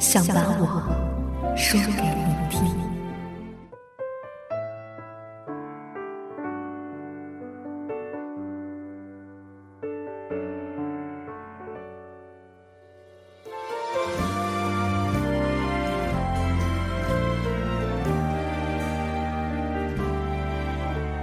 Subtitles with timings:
[0.00, 0.64] 想把我
[1.54, 2.58] 说给你听。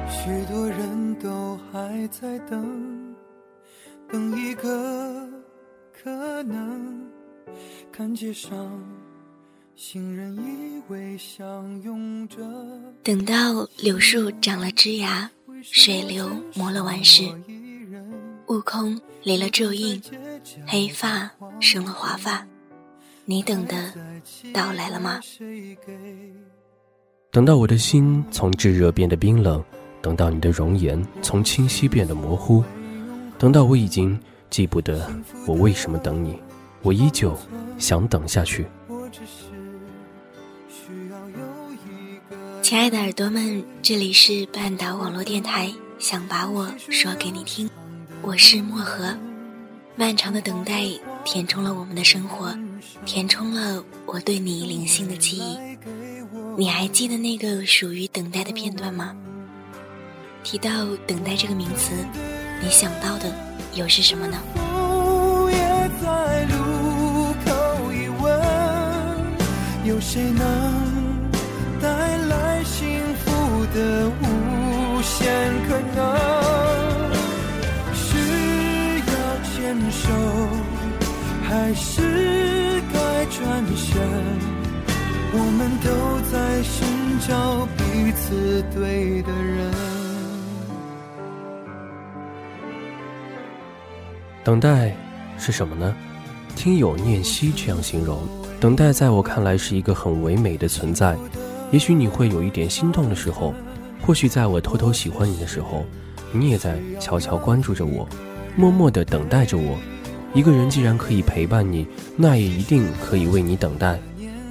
[0.09, 2.86] 许多人都还在等，等
[7.97, 8.55] 看街上
[9.75, 12.37] 行人依偎相拥着
[13.01, 15.27] 等到柳树长了枝芽
[15.63, 17.23] 水流磨了顽石
[18.49, 19.99] 悟空离了咒印
[20.67, 21.27] 黑发
[21.59, 22.45] 生了华发
[23.25, 23.91] 你等的
[24.53, 25.19] 到来了吗
[27.31, 29.63] 等到我的心从炙热变得冰冷
[30.03, 32.63] 等到你的容颜从清晰变得模糊
[33.39, 34.15] 等到我已经
[34.51, 35.11] 记不得
[35.47, 36.39] 我为什么等你
[36.87, 37.37] 我依旧
[37.77, 38.65] 想等下去。
[42.61, 47.69] 亲爱的耳朵们，这里是半岛网络电台，想把我说给你听，
[48.21, 49.13] 我是漠河。
[49.97, 50.85] 漫长的等待
[51.25, 52.57] 填充了我们的生活，
[53.05, 55.57] 填充了我对你灵性的记忆。
[56.55, 59.13] 你还记得那个属于等待的片段吗？
[60.41, 60.71] 提到
[61.05, 61.91] 等待这个名词，
[62.63, 63.29] 你想到的
[63.73, 64.37] 又是什么呢？
[69.87, 70.43] 有谁能
[71.81, 71.87] 带
[72.27, 75.33] 来幸福的无限
[75.65, 76.03] 可能？
[77.95, 78.17] 是
[78.99, 79.13] 要
[79.45, 80.11] 牵手，
[81.43, 83.95] 还是该转身？
[85.31, 85.87] 我们都
[86.33, 86.85] 在寻
[87.25, 89.71] 找彼此对的人。
[94.43, 94.93] 等待
[95.37, 95.95] 是什么呢？
[96.57, 98.27] 听友念希这样形容。
[98.59, 101.15] 等待在我看来是一个很唯美的存在，
[101.71, 103.53] 也许你会有一点心动的时候，
[104.01, 105.85] 或许在我偷偷喜欢你的时候，
[106.31, 108.07] 你也在悄悄关注着我，
[108.55, 109.77] 默默地等待着我。
[110.33, 111.85] 一个人既然可以陪伴你，
[112.15, 113.99] 那也一定可以为你等待。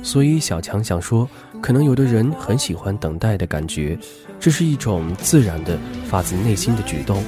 [0.04, 1.28] 所以小强想说，
[1.60, 3.98] 可能有的人很喜欢等待的感觉，
[4.38, 5.76] 这是一种自然的、
[6.08, 7.24] 发自内心的举动，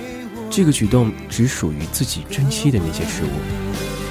[0.49, 4.08] 这个举动只属于自己珍惜的那些事物。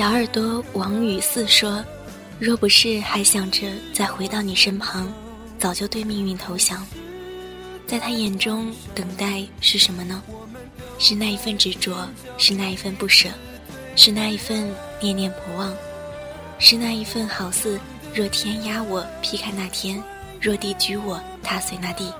[0.00, 1.84] 小耳朵王雨四说
[2.40, 5.12] ：“若不是还想着再回到你身旁，
[5.58, 6.86] 早就对命运投降。”
[7.86, 10.22] 在他眼中，等待是什么呢？
[10.98, 13.28] 是那一份执着，是那一份不舍，
[13.94, 14.72] 是那一份
[15.02, 15.70] 念念不忘，
[16.58, 17.78] 是那一份好似
[18.14, 20.02] 若天压我劈开那天，
[20.40, 22.10] 若地举我踏碎那地，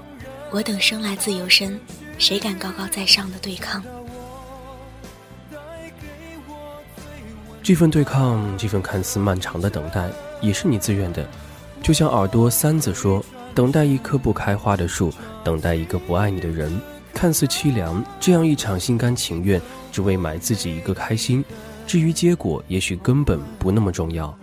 [0.51, 1.81] 我等生来自由身，
[2.19, 3.83] 谁敢高高在上的对抗？
[7.63, 10.11] 这份对抗，这份看似漫长的等待，
[10.41, 11.29] 也是你自愿的。
[11.83, 15.13] 就像耳朵三子说：“等待一棵不开花的树，
[15.45, 16.81] 等待一个不爱你的人，
[17.13, 18.03] 看似凄凉。
[18.19, 19.61] 这样一场心甘情愿，
[19.93, 21.45] 只为买自己一个开心。
[21.87, 24.37] 至于结果，也许根本不那么重要。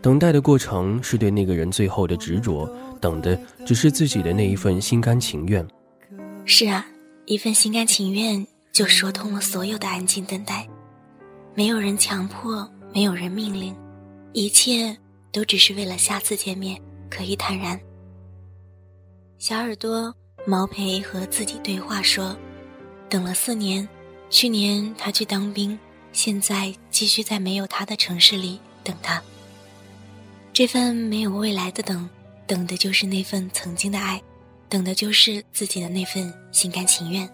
[0.00, 5.66] 等待的过程是对那个人最后的执着，等的只是自己的那一份心甘情愿。
[6.44, 6.86] 是啊，
[7.26, 10.66] 一份心甘情愿，就说通了所有的安静等待。”
[11.58, 12.64] 没有人强迫，
[12.94, 13.74] 没有人命令，
[14.32, 14.96] 一切
[15.32, 17.76] 都只是为了下次见面可以坦然。
[19.38, 20.14] 小耳朵
[20.46, 22.38] 毛培和自己对话说
[23.10, 23.88] ：“等了四年，
[24.30, 25.76] 去年他去当兵，
[26.12, 29.20] 现在继续在没有他的城市里等他。
[30.52, 32.08] 这份没有未来的等，
[32.46, 34.22] 等的就是那份曾经的爱。
[34.68, 37.28] 等的就是自己的那份心甘情愿。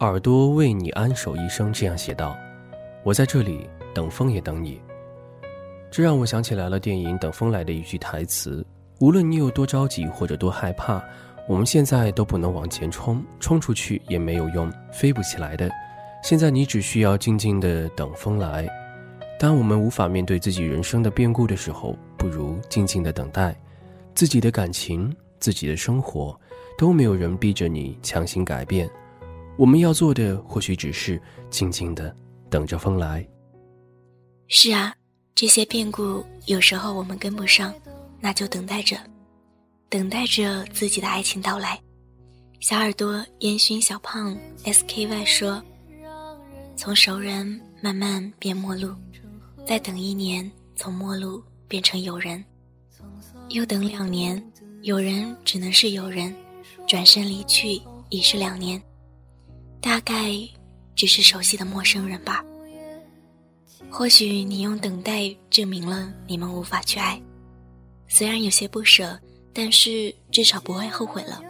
[0.00, 2.36] 耳朵为你安守一生，这样写道
[3.02, 4.80] ：“我在这里等风，也等你。”
[5.90, 8.64] 这让我想起来了电影《等风来》的一句台词
[9.00, 11.02] ：“无论你有多着急或者多害怕，
[11.48, 15.68] 我们现在都不能往前冲，冲出去也没有用，飞不起来的。
[16.22, 18.68] 现在你只需要静静的等风来。
[19.38, 23.56] 当我们无法面对自己人生的变故的时候，不如静静的等待。
[24.14, 26.38] 自己的感情，自己的生活，
[26.78, 28.88] 都没有人逼着你强行改变。”
[29.58, 31.20] 我们要做的或许只是
[31.50, 32.14] 静静的
[32.50, 33.26] 等着风来。
[34.48, 34.94] 是啊，
[35.34, 37.72] 这些变故有时候我们跟不上，
[38.20, 38.98] 那就等待着，
[39.88, 41.80] 等待着自己的爱情到来。
[42.58, 45.62] 小耳朵烟熏小胖 SKY 说
[46.76, 48.94] ：“从熟人慢慢变陌路，
[49.66, 52.44] 再等一年，从陌路变成友人，
[53.48, 54.44] 又等两年，
[54.82, 56.34] 友人只能是友人，
[56.86, 57.80] 转身离去
[58.10, 58.82] 已是两年。”
[59.80, 60.30] 大概
[61.00, 62.44] 只是熟悉的陌生人吧。
[63.88, 67.18] 或许你用等待证明了你们无法去爱，
[68.06, 69.18] 虽然有些不舍，
[69.50, 71.40] 但是至少不会后悔了。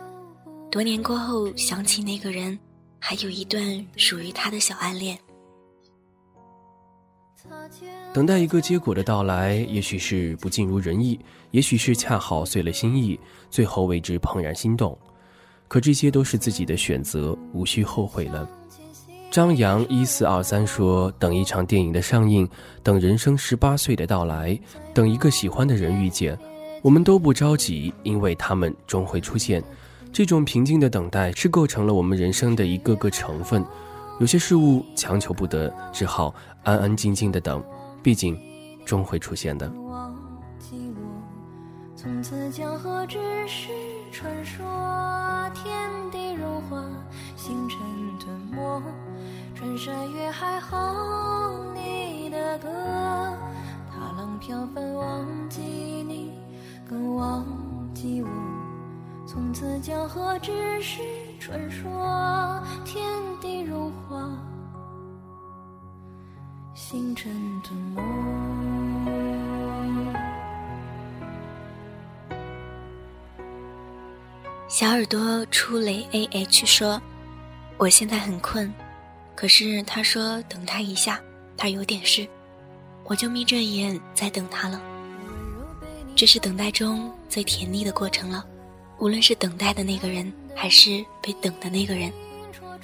[0.70, 2.56] 多年过后想起那个人，
[3.00, 5.18] 还有一段属于他的小暗恋。
[8.14, 11.18] 等待一个结果的到来，也许是不尽如人意，
[11.50, 13.18] 也许是恰好遂了心意，
[13.50, 14.96] 最后为之怦然心动。
[15.66, 18.48] 可这些都是自己的选择，无需后悔了。
[19.30, 22.48] 张扬一四二三说：“等一场电影的上映，
[22.82, 24.58] 等人生十八岁的到来，
[24.92, 26.36] 等一个喜欢的人遇见，
[26.82, 29.62] 我们都不着急，因为他们终会出现。
[30.12, 33.64] 这种平静的等待，是构成了我们人生的一个个成分。
[34.18, 36.34] 有些事物强求不得，只好
[36.64, 37.62] 安安静静的等，
[38.02, 38.36] 毕竟
[38.84, 39.70] 终会出现的。”
[41.94, 43.68] 从此江河只是
[44.10, 44.64] 传说，
[45.54, 45.70] 天
[46.10, 46.82] 地融化，
[47.36, 47.78] 星辰
[48.18, 48.82] 吞没，
[49.60, 52.66] 穿山越海哼你的歌，
[53.92, 56.32] 踏浪飘帆忘记你，
[56.88, 57.44] 更忘
[57.92, 58.28] 记我。
[59.26, 61.02] 从此江河只是
[61.38, 63.04] 传说，天
[63.38, 64.30] 地融化，
[66.72, 67.30] 星辰
[67.62, 68.00] 吞没。
[74.68, 76.98] 小耳朵初雷 A H 说
[77.76, 78.72] ：“我现在很困，
[79.34, 81.20] 可是他说等他一下，
[81.56, 82.26] 他有点事，
[83.04, 84.80] 我就眯着眼在等他了。
[86.14, 88.44] 这是等待中最甜蜜的过程了。
[88.98, 92.12] 无论是等待的那个人，还是被等的那个人，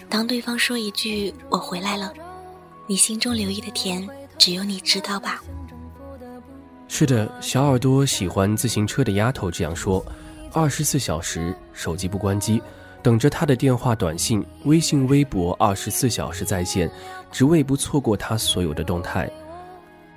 [0.08, 2.12] 当对方说一句‘我回来了’，
[2.86, 4.08] 你心中留意的甜，
[4.38, 5.42] 只有你知道吧。”
[6.88, 10.02] 是的，小耳朵喜欢自行车的丫头这样说。
[10.52, 12.62] 二十四小时手机不关机，
[13.06, 16.90] 等着他的电话、短信、微信、微博，二十四小时在线，
[17.30, 19.30] 只为不错过他所有的动态。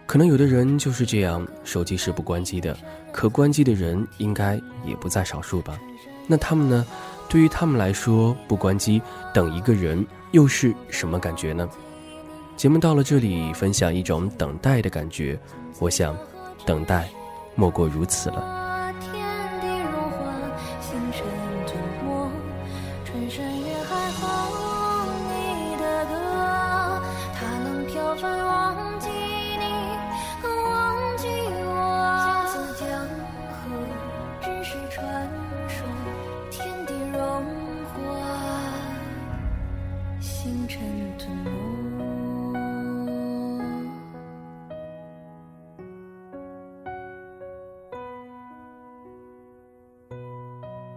[0.08, 2.76] 可能有的人就是这样，手机是不关机的，
[3.12, 5.80] 可关机的人应该也不在少数吧？
[6.26, 6.84] 那他们呢？
[7.30, 9.00] 对于他们来说，不关机
[9.36, 11.70] 等一个人又是什么感觉呢？
[12.58, 15.40] 节目到了这里，分享一种等待的感觉。
[15.78, 16.18] 我想，
[16.66, 17.08] 等待，
[17.54, 18.69] 莫过如此了。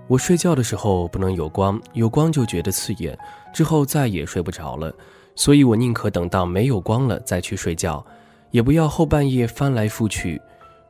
[0.09, 3.19] 我睡觉的时候不能有光，有光就觉得刺眼，
[3.55, 4.95] 之后再也睡不着了。
[5.35, 8.05] 所以我宁可等到没有光了再去睡觉，
[8.51, 10.39] 也不要后半夜翻来覆去。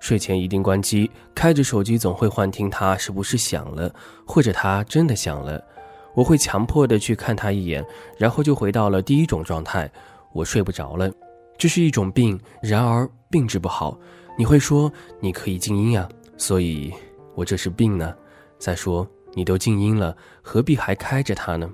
[0.01, 3.95] 睡前一定关机，开着手机总会幻听它是不是响了，
[4.27, 5.65] 或者它真的响了。
[6.15, 7.85] 我会强迫的去看他一眼，
[8.19, 9.91] 然后就回到了第一种状态，
[10.33, 11.11] 我睡不着了。
[11.59, 13.99] 这是一种病，然而病治不好。
[14.37, 14.91] 你会说
[15.21, 16.93] 你可以静音啊，所以
[17.35, 18.15] 我这是病呢。
[18.59, 21.71] 再说，你都静音了，何必还开着它呢？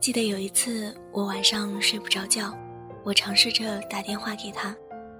[0.00, 2.52] 记得有一次，我晚上睡不着觉，
[3.04, 4.74] 我尝试着打电话给他，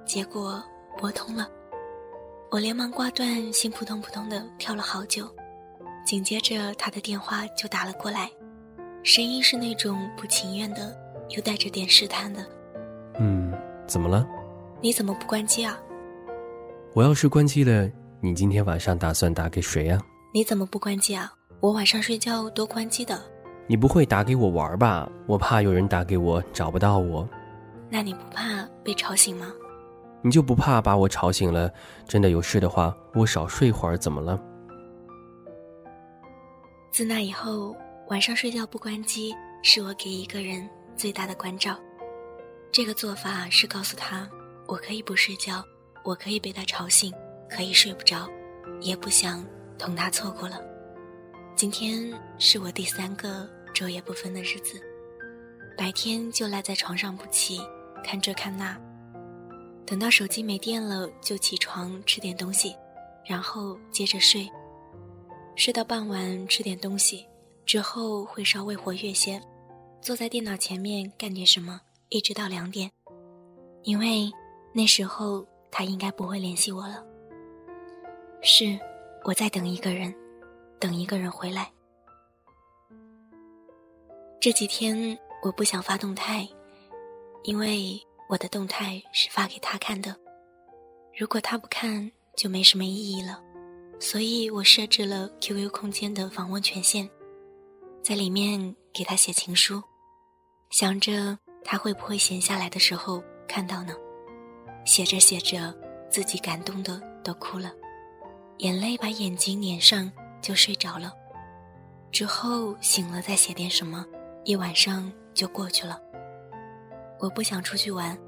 [0.04, 0.62] 结果
[0.98, 1.48] 拨通了，
[2.50, 5.28] 我连忙挂断，心扑通扑通的跳了好久。
[6.04, 8.30] 紧接着，他的电话就打了过来，
[9.02, 10.96] 声音是那种不情愿的，
[11.30, 12.44] 又带着点试探的。
[13.18, 13.52] 嗯，
[13.86, 14.26] 怎么了？
[14.80, 15.78] 你怎么不关机啊？
[16.94, 17.88] 我要是关机了。
[18.20, 20.00] 你今天晚上打算打给谁呀？
[20.34, 21.32] 你怎么不关机啊？
[21.60, 23.20] 我晚上睡觉都关机的。
[23.68, 25.08] 你不会打给我玩吧？
[25.26, 27.28] 我怕有人打给我找不到我。
[27.88, 29.52] 那你不怕被吵醒吗？
[30.20, 31.70] 你就不怕把我吵醒了？
[32.06, 34.38] 真的有事的话，我少睡会儿怎么了？
[36.92, 37.74] 自那以后，
[38.08, 41.80] 晚上睡觉不关机是我给一个人最大的关照。
[42.70, 44.30] 这个做法是告诉他，
[44.66, 45.64] 我可以不睡觉，
[46.04, 47.10] 我可以被他吵醒。
[47.54, 48.26] 可以睡不着，
[48.80, 49.44] 也不想
[49.78, 50.58] 同他错过了。
[51.54, 54.80] 今天是我第三个昼夜不分的日子，
[55.76, 57.60] 白天就赖在床上不起，
[58.02, 58.74] 看这看那，
[59.84, 62.74] 等到手机没电了就起床吃点东西，
[63.26, 64.48] 然后接着睡，
[65.54, 67.26] 睡到傍晚吃点东西
[67.64, 69.40] 之后会稍微活跃些，
[70.00, 72.90] 坐在电脑前面干点什么，一直到两点，
[73.82, 74.30] 因为
[74.72, 77.04] 那时候他应该不会联系我了。
[78.42, 78.78] 是，
[79.24, 80.12] 我在等一个人，
[80.80, 81.70] 等一个人回来。
[84.40, 86.48] 这几天我不想发动态，
[87.44, 90.16] 因为我的动态是发给他看的，
[91.16, 93.40] 如果他不看就没什么意义了，
[94.02, 97.08] 所以我设置了 QQ 空间的访问权限，
[98.02, 99.80] 在里面给他写情书，
[100.70, 103.94] 想着他会不会闲下来的时候看到呢？
[104.84, 105.72] 写着写着，
[106.10, 107.72] 自己感动的都哭了。
[108.58, 111.12] 眼泪把眼睛粘上，就睡着了。
[112.10, 114.04] 之后醒了再写点什么，
[114.44, 115.96] 一晚上就过去了。
[117.20, 118.18] 我不想出去玩，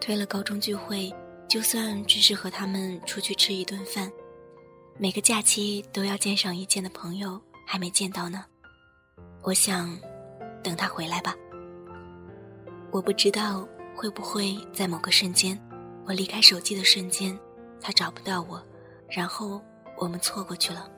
[0.00, 1.12] 推了高中聚会，
[1.48, 4.08] 就算只是和他们出去吃一顿饭，
[4.98, 8.44] 每个假期都要见上一见的朋友还没见到呢。
[9.42, 9.98] 我想，
[10.62, 11.34] 等他回来吧。
[12.90, 15.58] 我不知道会不会在某个瞬间，
[16.06, 17.38] 我离开手机的瞬间，
[17.80, 18.62] 他找不到我。
[19.08, 19.60] 然后
[19.98, 20.88] 我们错过去了。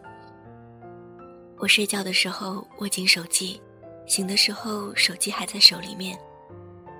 [1.58, 3.62] 我睡觉的时候握紧手机，
[4.06, 6.18] 醒的时候手机还在手里面，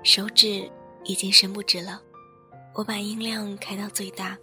[0.03, 0.71] 手指
[1.03, 2.01] 已经伸不直了。
[2.73, 4.37] 我把音量开到最大，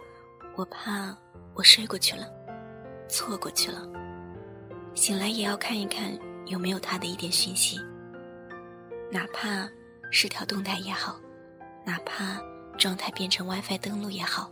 [0.55, 1.13] 我怕
[1.53, 2.31] 我睡过去了，
[3.11, 3.87] 错过去了。
[4.95, 7.77] 醒来也要看一看有没有他的一点讯息，
[9.11, 9.69] 哪怕
[10.09, 11.19] 是条动态也好，
[11.85, 12.41] 哪怕
[12.77, 14.49] 状态变成 WiFi 登录也好。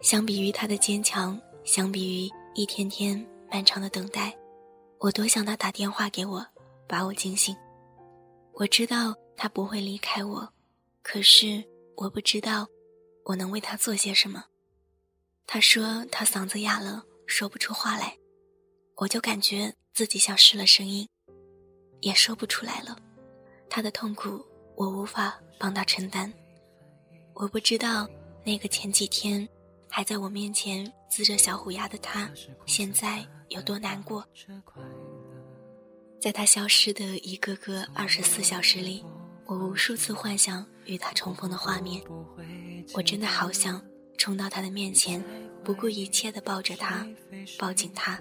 [0.00, 4.36] 相比于他的坚强，相比于一天天漫长的等待，
[4.98, 6.44] 我多想他打电话给我，
[6.86, 7.56] 把我惊醒。
[8.52, 10.48] 我知道他不会离开我，
[11.02, 11.64] 可是
[11.96, 12.66] 我不知道
[13.24, 14.44] 我能为他做些什么。
[15.46, 18.16] 他说他嗓子哑了，说不出话来，
[18.96, 21.08] 我就感觉自己像失了声音，
[22.00, 22.96] 也说不出来了。
[23.70, 24.44] 他的痛苦
[24.76, 26.32] 我无法帮他承担，
[27.34, 28.08] 我不知道
[28.44, 29.48] 那个前几天。
[29.88, 32.28] 还在我面前呲着小虎牙的他，
[32.66, 34.22] 现在有多难过？
[36.20, 39.02] 在他消失的一个个二十四小时里，
[39.46, 42.02] 我无数次幻想与他重逢的画面。
[42.92, 43.82] 我真的好想
[44.16, 45.22] 冲到他的面前，
[45.62, 47.06] 不顾一切地抱着他，
[47.58, 48.20] 抱紧他。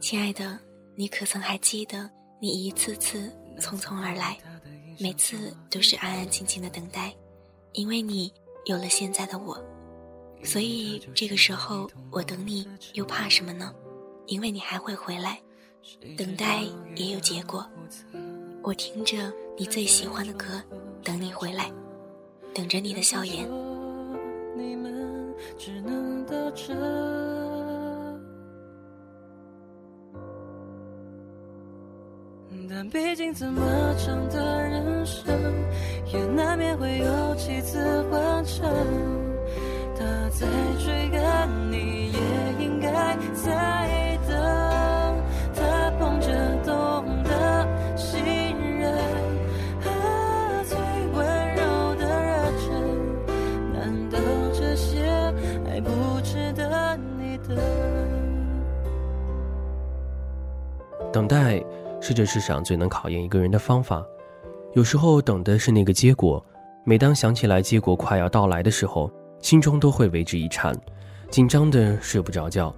[0.00, 0.58] 亲爱的，
[0.94, 2.10] 你可曾还记得
[2.40, 4.36] 你一次次匆匆而来，
[4.98, 7.14] 每次都是安安静静的等待，
[7.72, 8.32] 因为你
[8.66, 9.62] 有了现在的我。
[10.44, 13.74] 所以这个时候我等你，又怕什么呢？
[14.26, 15.40] 因为你还会回来，
[16.16, 16.62] 等待
[16.94, 17.66] 也有结果。
[18.62, 20.62] 我听着你最喜欢的歌，
[21.02, 21.72] 等你回来，
[22.52, 23.48] 等着你的笑颜。
[25.58, 26.74] 只能到这
[32.68, 33.62] 但毕竟这么
[33.96, 35.26] 长的人生，
[36.12, 38.66] 也难免会有几次换乘。
[39.94, 40.46] 他在
[40.78, 43.88] 追赶你，也应该在
[61.16, 61.64] 等待
[61.98, 64.04] 是这世上最能考验一个人的方法。
[64.74, 66.44] 有时候等的是那个结果，
[66.84, 69.10] 每当想起来结果快要到来的时候。
[69.40, 70.78] 心中都会为之一颤，
[71.30, 72.74] 紧张的睡不着觉。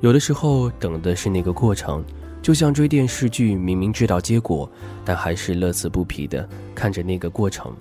[0.00, 2.04] 有的时候等的是那个过程，
[2.40, 4.70] 就像追电视剧，明明知道结果，
[5.04, 7.74] 但还是乐此不疲的看着那个过程。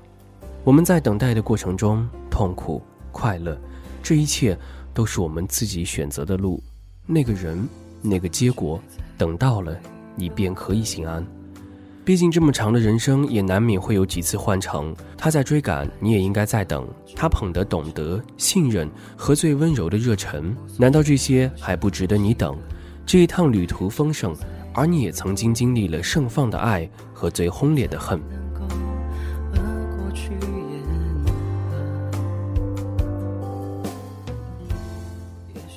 [0.64, 2.82] 我们在等待的过程中，痛苦、
[3.12, 3.56] 快乐，
[4.02, 4.58] 这一切
[4.96, 6.60] 都是我们自己选择的路。
[7.06, 7.68] 那个人，
[8.02, 8.82] 那个结果，
[9.22, 9.80] 等到了，
[10.16, 11.24] 你便可以心安。
[12.04, 14.96] 毕竟这么长的人生，也难免会有几次换乘。
[15.16, 16.90] 他在追赶，你也应该在等。
[17.16, 22.58] 他捧得懂得、信任和最温柔的热忱，难道这些还不值得你等？
[23.06, 24.36] 这一趟旅途丰盛，
[24.74, 28.20] 而你也曾经经历了盛放的爱和最轰烈的恨。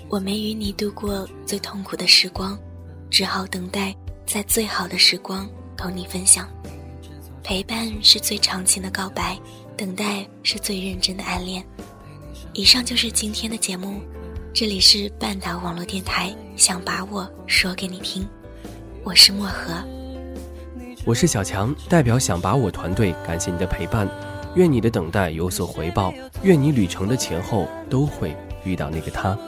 [0.08, 2.58] 我没与你度过最痛苦的时光，
[3.14, 3.94] 只好等待
[4.26, 5.48] 在最好的时光。
[5.76, 6.48] 同你分享，
[7.44, 9.38] 陪伴是最长情的告白，
[9.76, 11.64] 等待是最认真的暗恋。
[12.54, 14.00] 以上就是今天的节目，
[14.52, 18.26] 这里是半岛网络电台，想把我说给你听，
[19.04, 19.72] 我是漠河，
[21.06, 24.08] 我是小强，代表想把我团队感谢你的陪伴，
[24.56, 29.38] 愿你的等待有所回报，愿你旅程的前后都会遇到那个他。